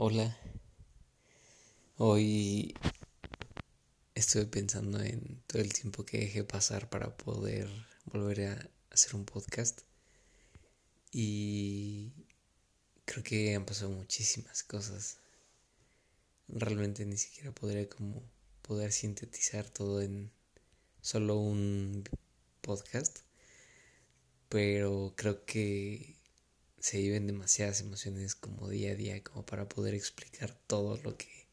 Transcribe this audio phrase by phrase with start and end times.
[0.00, 0.38] Hola.
[1.96, 2.72] Hoy
[4.14, 7.68] estuve pensando en todo el tiempo que dejé pasar para poder
[8.04, 9.80] volver a hacer un podcast.
[11.10, 12.12] Y
[13.06, 15.18] creo que han pasado muchísimas cosas.
[16.46, 18.22] Realmente ni siquiera podría como
[18.62, 20.30] poder sintetizar todo en
[21.00, 22.04] solo un
[22.60, 23.18] podcast.
[24.48, 26.17] Pero creo que
[26.80, 31.48] se viven demasiadas emociones como día a día como para poder explicar todo lo que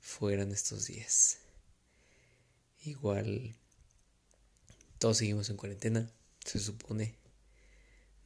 [0.00, 1.38] fueron estos días.
[2.84, 3.56] Igual
[4.98, 6.10] todos seguimos en cuarentena,
[6.44, 7.14] se supone.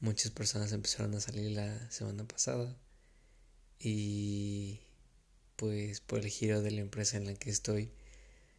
[0.00, 2.76] Muchas personas empezaron a salir la semana pasada
[3.78, 4.80] y
[5.56, 7.92] pues por el giro de la empresa en la que estoy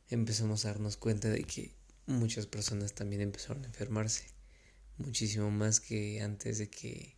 [0.09, 1.73] empezamos a darnos cuenta de que
[2.05, 4.25] muchas personas también empezaron a enfermarse,
[4.97, 7.15] muchísimo más que antes de que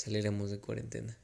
[0.00, 1.18] saliéramos de cuarentena.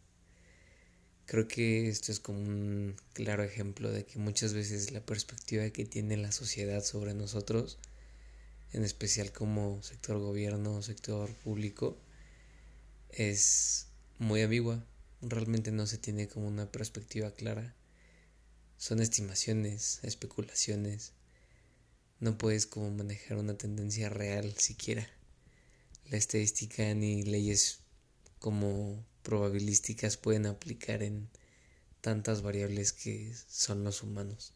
[1.24, 5.84] Creo que esto es como un claro ejemplo de que muchas veces la perspectiva que
[5.84, 7.78] tiene la sociedad sobre nosotros,
[8.72, 11.98] en especial como sector gobierno, sector público,
[13.08, 14.84] es muy ambigua.
[15.22, 17.74] Realmente no se tiene como una perspectiva clara.
[18.77, 21.12] Son estimaciones, especulaciones.
[22.20, 25.08] No puedes como manejar una tendencia real siquiera.
[26.11, 27.80] La estadística ni leyes
[28.39, 31.29] como probabilísticas pueden aplicar en
[32.01, 34.55] tantas variables que son los humanos.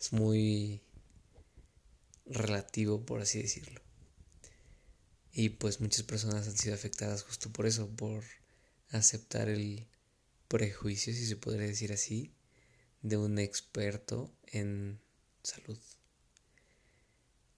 [0.00, 0.82] Es muy
[2.26, 3.80] relativo, por así decirlo.
[5.32, 8.24] Y pues muchas personas han sido afectadas justo por eso, por
[8.90, 9.86] aceptar el
[10.48, 12.32] prejuicio, si se podría decir así,
[13.02, 15.00] de un experto en
[15.42, 15.78] salud.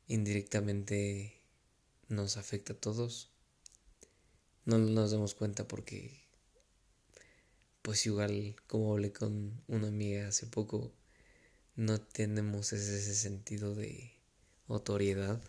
[0.08, 1.42] Indirectamente
[2.08, 3.30] nos afecta a todos
[4.66, 6.26] no nos damos cuenta porque
[7.82, 10.92] pues igual como hablé con una amiga hace poco
[11.76, 14.18] no tenemos ese, sentido de
[14.66, 15.40] autoridad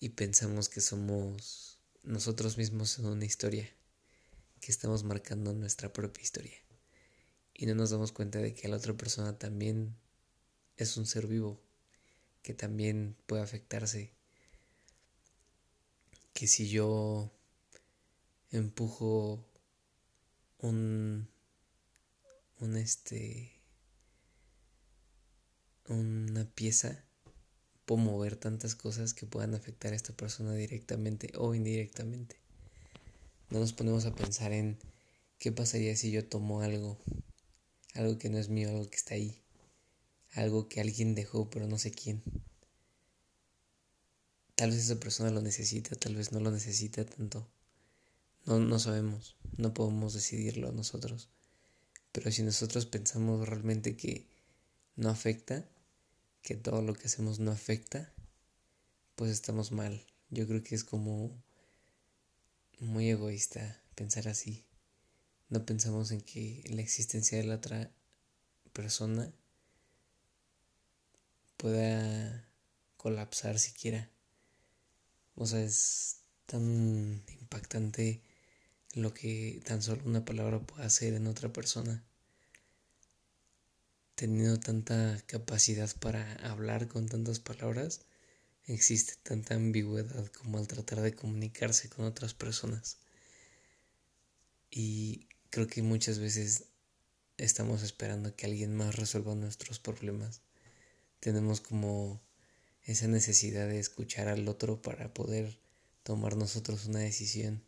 [0.00, 3.70] y pensamos que somos nosotros mismos en una historia
[4.60, 6.56] que estamos marcando nuestra propia historia.
[7.52, 9.94] Y no nos damos cuenta de que la otra persona también
[10.76, 11.62] es un ser vivo
[12.42, 14.12] que también puede afectarse.
[16.32, 17.30] Que si yo
[18.58, 19.44] empujo
[20.58, 21.28] un
[22.60, 23.52] un este
[25.88, 27.04] una pieza
[27.84, 32.36] puedo mover tantas cosas que puedan afectar a esta persona directamente o indirectamente.
[33.50, 34.78] No nos ponemos a pensar en
[35.38, 36.98] qué pasaría si yo tomo algo
[37.94, 39.42] algo que no es mío algo que está ahí
[40.32, 42.22] algo que alguien dejó pero no sé quién.
[44.54, 47.46] Tal vez esa persona lo necesita tal vez no lo necesita tanto
[48.46, 51.28] no, no sabemos, no podemos decidirlo nosotros.
[52.12, 54.28] Pero si nosotros pensamos realmente que
[54.96, 55.64] no afecta,
[56.42, 58.12] que todo lo que hacemos no afecta,
[59.16, 60.04] pues estamos mal.
[60.30, 61.30] Yo creo que es como
[62.80, 64.64] muy egoísta pensar así.
[65.48, 67.90] No pensamos en que la existencia de la otra
[68.72, 69.32] persona
[71.56, 72.46] pueda
[72.96, 74.10] colapsar siquiera.
[75.34, 78.22] O sea, es tan impactante
[78.94, 82.04] lo que tan solo una palabra puede hacer en otra persona.
[84.14, 88.02] Teniendo tanta capacidad para hablar con tantas palabras,
[88.66, 92.98] existe tanta ambigüedad como al tratar de comunicarse con otras personas.
[94.70, 96.64] Y creo que muchas veces
[97.36, 100.42] estamos esperando que alguien más resuelva nuestros problemas.
[101.18, 102.22] Tenemos como
[102.84, 105.58] esa necesidad de escuchar al otro para poder
[106.04, 107.62] tomar nosotros una decisión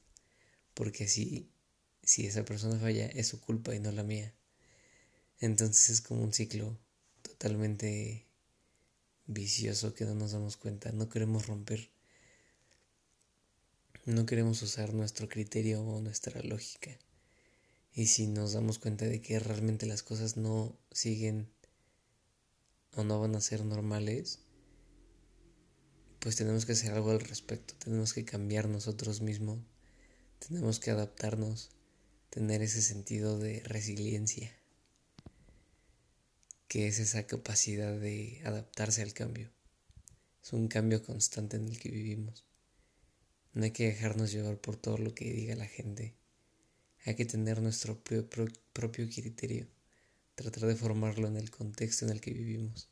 [0.76, 1.50] porque si,
[2.02, 4.34] si esa persona falla es su culpa y no la mía.
[5.40, 6.78] Entonces es como un ciclo
[7.22, 8.26] totalmente
[9.26, 11.90] vicioso que no nos damos cuenta, no queremos romper,
[14.04, 16.90] no queremos usar nuestro criterio o nuestra lógica.
[17.94, 21.48] Y si nos damos cuenta de que realmente las cosas no siguen
[22.92, 24.40] o no van a ser normales,
[26.18, 29.60] pues tenemos que hacer algo al respecto, tenemos que cambiar nosotros mismos
[30.38, 31.70] tenemos que adaptarnos,
[32.30, 34.54] tener ese sentido de resiliencia,
[36.68, 39.50] que es esa capacidad de adaptarse al cambio.
[40.42, 42.44] Es un cambio constante en el que vivimos.
[43.52, 46.14] No hay que dejarnos llevar por todo lo que diga la gente.
[47.04, 49.66] Hay que tener nuestro propio criterio,
[50.34, 52.90] tratar de formarlo en el contexto en el que vivimos.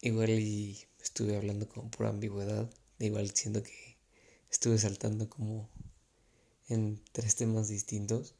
[0.00, 3.93] Igual y estuve hablando con pura ambigüedad, igual siendo que
[4.54, 5.68] estuve saltando como
[6.68, 8.36] en tres temas distintos,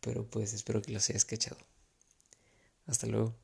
[0.00, 1.56] pero pues espero que los hayas cachado.
[2.86, 3.34] Hasta luego.